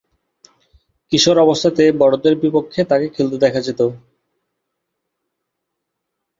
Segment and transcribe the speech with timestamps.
[1.11, 3.85] কিশোর অবস্থাতেই বড়দের বিপক্ষে তাকে খেলতে দেখা যেতো।